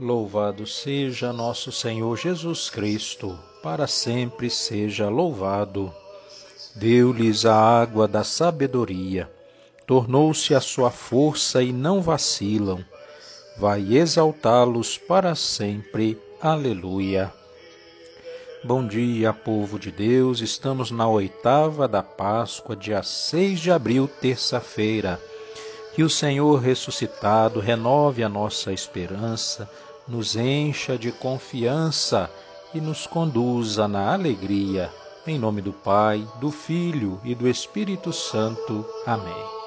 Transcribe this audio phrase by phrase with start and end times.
[0.00, 5.92] Louvado seja nosso Senhor Jesus Cristo, para sempre seja louvado.
[6.76, 9.28] Deu-lhes a água da sabedoria,
[9.88, 12.78] tornou-se a sua força e não vacilam.
[13.58, 16.16] Vai exaltá-los para sempre.
[16.40, 17.32] Aleluia.
[18.62, 20.40] Bom dia, povo de Deus.
[20.40, 25.20] Estamos na oitava da Páscoa, dia 6 de abril, terça-feira.
[25.92, 29.68] Que o Senhor ressuscitado renove a nossa esperança
[30.08, 32.30] nos encha de confiança
[32.72, 34.90] e nos conduza na alegria.
[35.26, 38.86] Em nome do Pai, do Filho e do Espírito Santo.
[39.04, 39.58] Amém.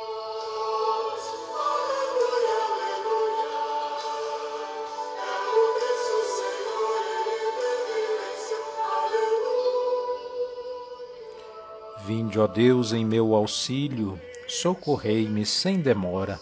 [12.03, 16.39] Vinde, ó Deus, em meu auxílio, socorrei-me sem demora.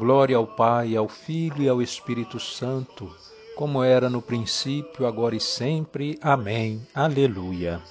[0.00, 3.14] Glória ao Pai, ao Filho e ao Espírito Santo,
[3.54, 6.18] como era no princípio, agora e sempre.
[6.22, 6.80] Amém.
[6.94, 7.82] Aleluia.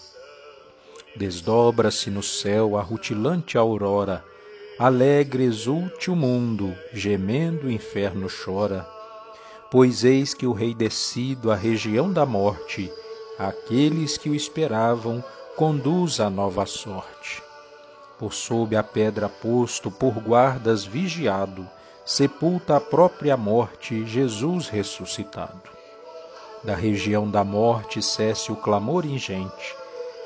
[1.16, 4.26] Desdobra-se no céu a rutilante aurora,
[4.80, 8.90] alegre exulte o mundo, gemendo o inferno chora.
[9.70, 12.92] Pois eis que o Rei descido à região da morte,
[13.38, 15.24] aqueles que o esperavam,
[15.56, 17.44] conduz a nova sorte.
[18.18, 21.70] Por sob a pedra posto, por guardas vigiado,
[22.10, 25.70] sepulta a própria morte Jesus ressuscitado.
[26.64, 29.75] Da região da morte cesse o clamor ingente,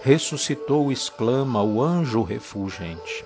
[0.02, 3.26] ressuscitou, exclama o anjo refulgente.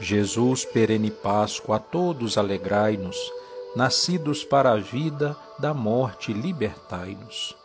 [0.00, 3.16] Jesus, perene Páscoa, a todos alegrai-nos,
[3.76, 7.56] nascidos para a vida, da morte libertai-nos.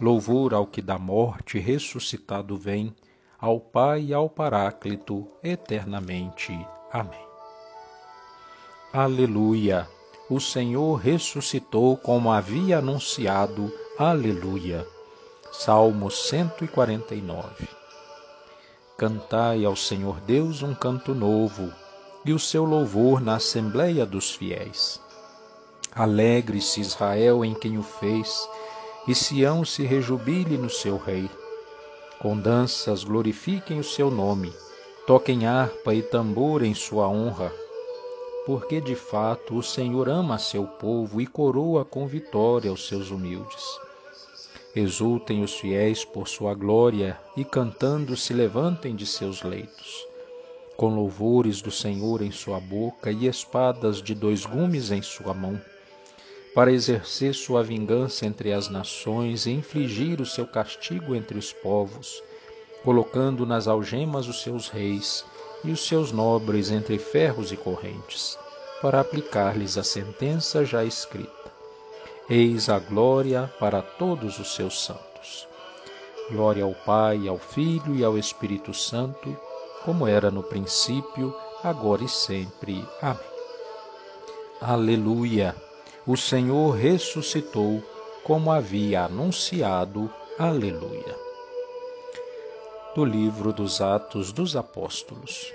[0.00, 2.92] Louvor ao que da morte ressuscitado vem,
[3.38, 6.52] ao Pai e ao Paráclito, eternamente.
[6.92, 7.37] Amém.
[8.90, 9.86] Aleluia!
[10.30, 13.70] O Senhor ressuscitou como havia anunciado.
[13.98, 14.86] Aleluia!
[15.52, 17.68] Salmo 149
[18.96, 21.70] Cantai ao Senhor Deus um canto novo,
[22.24, 24.98] e o seu louvor na Assembleia dos Fiéis.
[25.94, 28.48] Alegre-se Israel em quem o fez,
[29.06, 31.28] e Sião se rejubile no seu Rei.
[32.18, 34.50] Com danças glorifiquem o seu nome,
[35.06, 37.52] toquem harpa e tambor em sua honra
[38.48, 43.62] porque de fato o Senhor ama seu povo e coroa com vitória os seus humildes.
[44.74, 50.02] Exultem os fiéis por sua glória e cantando se levantem de seus leitos.
[50.78, 55.60] Com louvores do Senhor em sua boca e espadas de dois gumes em sua mão,
[56.54, 62.22] para exercer sua vingança entre as nações e infligir o seu castigo entre os povos,
[62.82, 65.22] colocando nas algemas os seus reis
[65.64, 68.38] e os seus nobres entre ferros e correntes,
[68.80, 71.52] para aplicar-lhes a sentença já escrita.
[72.30, 75.48] Eis a glória para todos os seus santos.
[76.30, 79.36] Glória ao Pai, ao Filho e ao Espírito Santo,
[79.84, 82.86] como era no princípio, agora e sempre.
[83.00, 83.20] Amém.
[84.60, 85.54] Aleluia!
[86.06, 87.82] O Senhor ressuscitou,
[88.22, 90.10] como havia anunciado.
[90.38, 91.27] Aleluia
[92.98, 95.52] do livro dos Atos dos Apóstolos.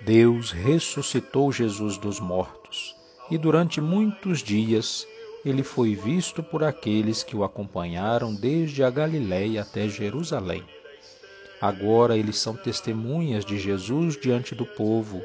[0.00, 2.94] Deus ressuscitou Jesus dos mortos,
[3.28, 5.04] e durante muitos dias
[5.44, 10.62] ele foi visto por aqueles que o acompanharam desde a Galiléia até Jerusalém.
[11.60, 15.20] Agora eles são testemunhas de Jesus diante do povo.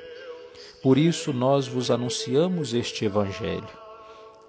[0.81, 3.69] Por isso nós vos anunciamos este Evangelho.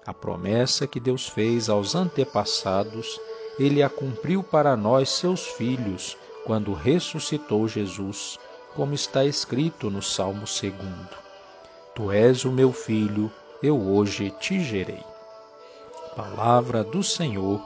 [0.03, 3.21] A promessa que Deus fez aos antepassados,
[3.59, 6.17] ele a cumpriu para nós, seus filhos,
[6.47, 8.39] quando ressuscitou Jesus,
[8.73, 10.73] como está escrito no Salmo 2.
[11.93, 13.29] Tu és o meu filho,
[13.61, 15.03] eu hoje te gerei.
[16.15, 17.61] Palavra do Senhor,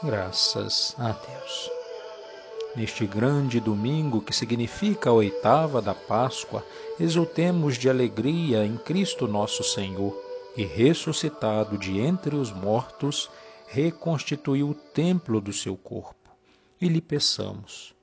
[0.00, 1.70] graças a Deus.
[2.76, 6.64] Neste grande domingo, que significa a oitava da Páscoa,
[7.00, 10.16] exultemos de alegria em Cristo nosso Senhor,
[10.56, 13.28] e ressuscitado de entre os mortos,
[13.66, 16.30] reconstituiu o templo do seu corpo.
[16.80, 17.98] E lhe peçamos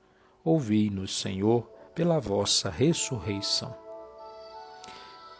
[0.48, 1.62] ouvi-nos, Senhor,
[1.94, 3.74] pela vossa ressurreição.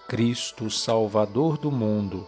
[0.07, 2.27] Cristo, Salvador do mundo,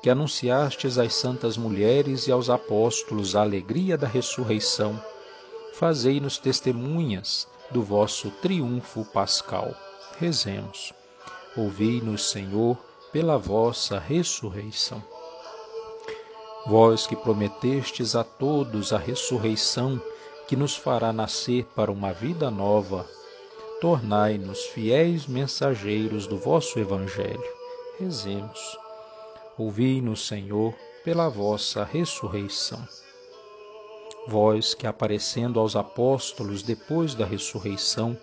[0.00, 5.02] que anunciastes às santas mulheres e aos apóstolos a alegria da ressurreição,
[5.74, 9.74] fazei-nos testemunhas do vosso triunfo pascal.
[10.18, 10.92] Rezemos.
[11.56, 12.78] Ouvi-nos, Senhor,
[13.10, 15.02] pela vossa ressurreição.
[16.66, 20.00] Vós que prometestes a todos a ressurreição
[20.46, 23.08] que nos fará nascer para uma vida nova,
[23.80, 27.42] tornai-nos fiéis mensageiros do vosso Evangelho.
[27.98, 28.78] Rezemos.
[29.58, 30.74] Ouvi-nos, Senhor,
[31.04, 32.86] pela vossa ressurreição.
[34.28, 38.16] Vós que aparecendo aos apóstolos depois da ressurreição,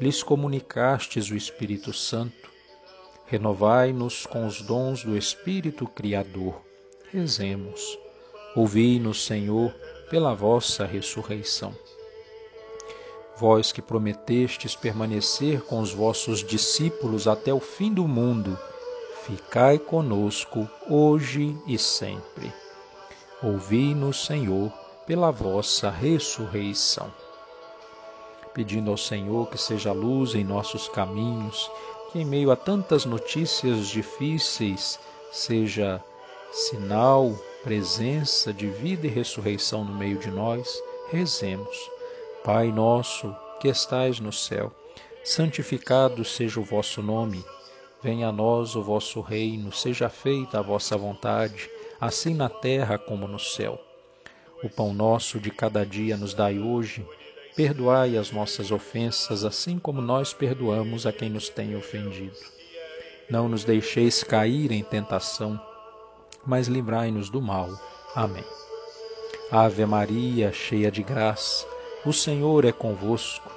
[0.00, 2.50] lhes comunicastes o Espírito Santo,
[3.26, 6.60] renovai-nos com os dons do Espírito Criador.
[7.12, 7.98] Rezemos.
[8.56, 9.74] Ouvi-nos, Senhor,
[10.12, 11.74] pela vossa ressurreição.
[13.38, 18.58] Vós que prometestes permanecer com os vossos discípulos até o fim do mundo,
[19.24, 22.52] ficai conosco hoje e sempre.
[23.42, 24.70] Ouvi-nos, Senhor,
[25.06, 27.10] pela vossa ressurreição.
[28.52, 31.70] Pedindo ao Senhor que seja luz em nossos caminhos,
[32.12, 35.00] que em meio a tantas notícias difíceis
[35.32, 36.04] seja
[36.52, 41.76] sinal, presença de vida e ressurreição no meio de nós, rezemos.
[42.42, 44.72] Pai nosso, que estais no céu,
[45.22, 47.44] santificado seja o vosso nome.
[48.02, 51.70] Venha a nós o vosso reino, seja feita a vossa vontade,
[52.00, 53.80] assim na terra como no céu.
[54.64, 57.06] O pão nosso de cada dia nos dai hoje.
[57.54, 62.36] Perdoai as nossas ofensas, assim como nós perdoamos a quem nos tem ofendido.
[63.30, 65.60] Não nos deixeis cair em tentação
[66.46, 67.68] mas livrai-nos do mal.
[68.14, 68.44] Amém.
[69.50, 71.66] Ave Maria, cheia de graça,
[72.04, 73.50] o Senhor é convosco.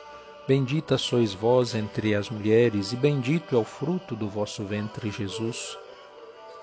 [0.47, 5.77] Bendita sois vós entre as mulheres, e bendito é o fruto do vosso ventre, Jesus.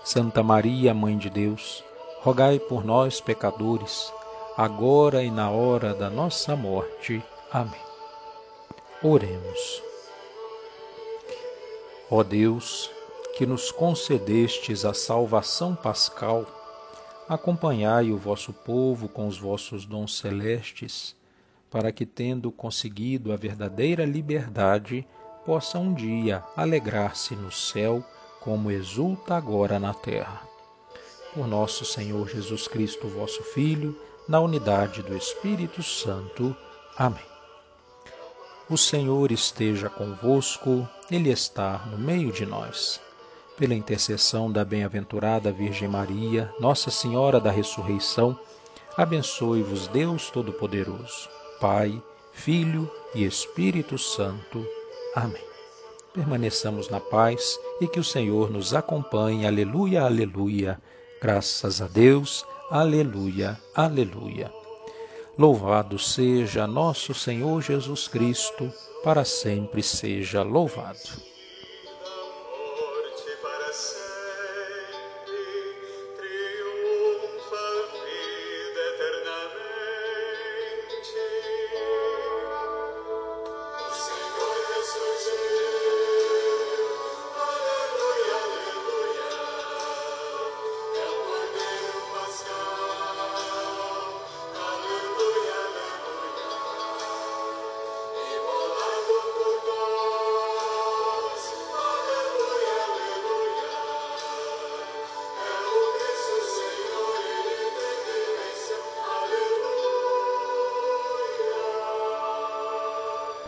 [0.04, 1.82] Santa Maria, Mãe de Deus,
[2.20, 4.12] rogai por nós, pecadores,
[4.56, 7.22] agora e na hora da nossa morte.
[7.50, 7.80] Amém.
[9.02, 9.82] Oremos.
[12.10, 12.90] Ó Deus,
[13.42, 16.46] que nos concedestes a salvação pascal,
[17.28, 21.16] acompanhai o vosso povo com os vossos dons celestes,
[21.68, 25.04] para que, tendo conseguido a verdadeira liberdade,
[25.44, 28.04] possa um dia alegrar-se no céu,
[28.40, 30.42] como exulta agora na terra.
[31.34, 36.56] Por nosso Senhor Jesus Cristo, vosso Filho, na unidade do Espírito Santo.
[36.96, 37.26] Amém.
[38.70, 43.00] O Senhor esteja convosco, Ele está no meio de nós
[43.62, 48.36] pela intercessão da bem-aventurada Virgem Maria, Nossa Senhora da Ressurreição,
[48.96, 51.28] abençoe-vos Deus Todo-Poderoso,
[51.60, 54.66] Pai, Filho e Espírito Santo.
[55.14, 55.44] Amém.
[56.12, 59.46] Permaneçamos na paz e que o Senhor nos acompanhe.
[59.46, 60.82] Aleluia, aleluia.
[61.20, 62.44] Graças a Deus.
[62.68, 64.52] Aleluia, aleluia.
[65.38, 68.72] Louvado seja nosso Senhor Jesus Cristo,
[69.04, 71.31] para sempre seja louvado.